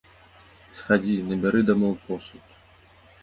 Схадзі, 0.79 1.17
набяры 1.29 1.61
дамоў 1.69 1.93
посуд. 2.05 2.45